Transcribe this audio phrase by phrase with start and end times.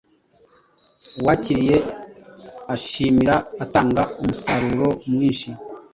[1.19, 1.77] Uwakiriye
[2.73, 5.47] ashimira atanga umusaruro mwinshi.